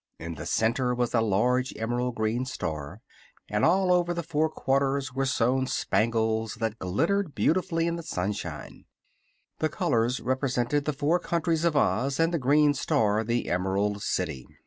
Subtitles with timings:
[0.17, 3.01] In the center was a large emerald green star,
[3.47, 8.85] and all over the four quarters were sewn spangles that glittered beautifully in the sunshine.
[9.59, 14.47] The colors represented the four countries of Oz, and the green star the Emerald City.